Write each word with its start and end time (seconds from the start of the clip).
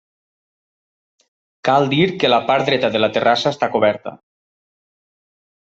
Cal 1.69 1.85
dir 1.91 2.07
que 2.23 2.33
la 2.35 2.41
part 2.49 2.67
dreta 2.71 2.91
de 2.97 3.03
la 3.05 3.13
terrassa 3.19 3.55
està 3.55 3.73
coberta. 3.79 4.17